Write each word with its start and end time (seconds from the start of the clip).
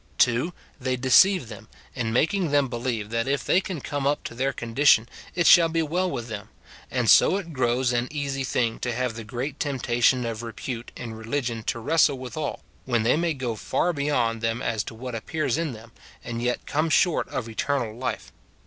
(2.) 0.17 0.51
They 0.79 0.95
deceive 0.95 1.47
them, 1.47 1.67
in 1.93 2.11
making 2.11 2.49
them 2.49 2.69
believe 2.69 3.11
that 3.11 3.27
if 3.27 3.45
they 3.45 3.61
can 3.61 3.79
come 3.79 4.07
up 4.07 4.23
to 4.23 4.33
their 4.33 4.51
condition, 4.51 5.07
it 5.35 5.45
shall 5.45 5.69
be 5.69 5.83
well 5.83 6.09
with 6.09 6.27
them; 6.27 6.49
and 6.89 7.07
so 7.07 7.37
it 7.37 7.53
grows 7.53 7.93
an 7.93 8.07
easy 8.09 8.43
thing 8.43 8.79
to 8.79 8.93
have 8.93 9.13
the 9.13 9.23
great 9.23 9.59
temptation 9.59 10.25
of 10.25 10.41
repute 10.41 10.91
in 10.97 11.13
religion 11.13 11.61
to 11.65 11.77
wrestle 11.77 12.17
withal, 12.17 12.63
when 12.85 13.03
they 13.03 13.15
may 13.15 13.35
go 13.35 13.55
far 13.55 13.93
beyond 13.93 14.41
them 14.41 14.59
as 14.59 14.83
to 14.85 14.95
what 14.95 15.13
appears 15.13 15.55
in 15.55 15.73
them, 15.73 15.91
and 16.23 16.41
yet 16.41 16.65
come 16.65 16.89
short 16.89 17.27
of 17.29 17.47
eternal 17.47 17.95
life. 17.95 18.31